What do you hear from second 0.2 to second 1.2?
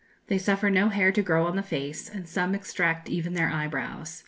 They suffer no hair